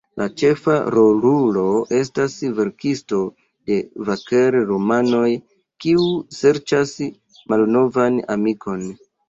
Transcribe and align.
La 0.19 0.25
ĉefa 0.41 0.75
rolulo 0.93 1.65
estas 1.97 2.37
verkisto 2.61 3.19
de 3.71 3.77
vaker-romanoj, 4.09 5.29
kiu 5.87 6.11
serĉas 6.41 6.97
malnovan 7.55 8.23
amikon. 8.39 8.87